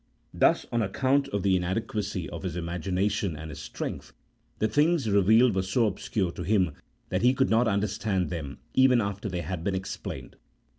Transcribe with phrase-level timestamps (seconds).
[0.33, 4.13] Thus, on account of the inadequacy of his imagination and his strength,
[4.57, 6.71] the things revealed were so obscure to him
[7.09, 10.37] that he could not understand them even after they had been explained.